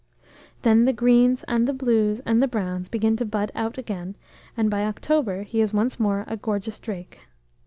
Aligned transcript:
Then 0.63 0.85
the 0.85 0.93
greens, 0.93 1.43
and 1.47 1.67
the 1.67 1.73
blues, 1.75 2.21
and 2.21 2.41
the 2.41 2.47
browns 2.47 2.89
begin 2.89 3.15
to 3.17 3.23
bud 3.25 3.51
out 3.53 3.77
again, 3.77 4.15
and 4.57 4.67
by 4.67 4.83
October 4.83 5.43
he 5.43 5.61
is 5.61 5.75
once 5.75 5.99
more 5.99 6.25
a 6.27 6.35
gorgeous 6.37 6.79
drake. 6.79 7.19